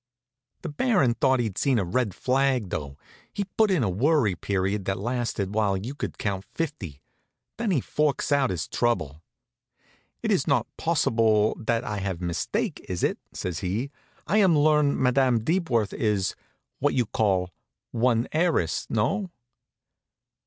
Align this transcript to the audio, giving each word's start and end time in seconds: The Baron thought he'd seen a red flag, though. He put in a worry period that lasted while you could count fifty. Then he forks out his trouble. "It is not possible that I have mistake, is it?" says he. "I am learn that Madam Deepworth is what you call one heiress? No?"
The 0.63 0.69
Baron 0.69 1.13
thought 1.13 1.39
he'd 1.39 1.59
seen 1.59 1.77
a 1.77 1.85
red 1.85 2.15
flag, 2.15 2.71
though. 2.71 2.97
He 3.31 3.43
put 3.43 3.69
in 3.69 3.83
a 3.83 3.89
worry 3.91 4.33
period 4.33 4.85
that 4.85 4.97
lasted 4.97 5.53
while 5.53 5.77
you 5.77 5.93
could 5.93 6.17
count 6.17 6.43
fifty. 6.55 7.03
Then 7.57 7.69
he 7.69 7.81
forks 7.81 8.31
out 8.31 8.49
his 8.49 8.67
trouble. 8.67 9.21
"It 10.23 10.31
is 10.31 10.47
not 10.47 10.65
possible 10.75 11.55
that 11.59 11.83
I 11.83 11.97
have 11.99 12.19
mistake, 12.19 12.83
is 12.89 13.03
it?" 13.03 13.19
says 13.31 13.59
he. 13.59 13.91
"I 14.25 14.37
am 14.37 14.57
learn 14.57 14.89
that 14.95 15.01
Madam 15.01 15.41
Deepworth 15.43 15.93
is 15.93 16.33
what 16.79 16.95
you 16.95 17.05
call 17.05 17.51
one 17.91 18.27
heiress? 18.33 18.87
No?" 18.89 19.29